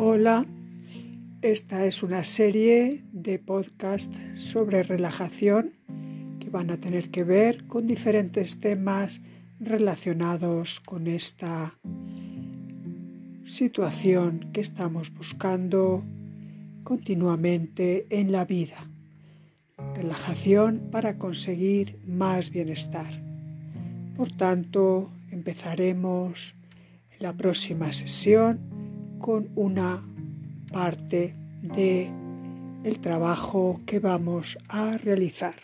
Hola, 0.00 0.46
esta 1.42 1.84
es 1.84 2.04
una 2.04 2.22
serie 2.22 3.02
de 3.10 3.40
podcast 3.40 4.14
sobre 4.36 4.84
relajación 4.84 5.72
que 6.38 6.48
van 6.50 6.70
a 6.70 6.76
tener 6.76 7.10
que 7.10 7.24
ver 7.24 7.66
con 7.66 7.88
diferentes 7.88 8.60
temas 8.60 9.22
relacionados 9.58 10.78
con 10.78 11.08
esta 11.08 11.80
situación 13.44 14.50
que 14.52 14.60
estamos 14.60 15.12
buscando 15.12 16.04
continuamente 16.84 18.06
en 18.10 18.30
la 18.30 18.44
vida. 18.44 18.88
Relajación 19.96 20.90
para 20.92 21.18
conseguir 21.18 21.98
más 22.06 22.50
bienestar. 22.50 23.20
Por 24.16 24.30
tanto, 24.30 25.10
empezaremos 25.32 26.54
en 27.10 27.22
la 27.24 27.32
próxima 27.32 27.90
sesión 27.90 28.77
con 29.18 29.48
una 29.56 30.02
parte 30.72 31.34
de 31.62 32.10
el 32.84 33.00
trabajo 33.00 33.80
que 33.86 33.98
vamos 33.98 34.58
a 34.68 34.96
realizar. 34.98 35.54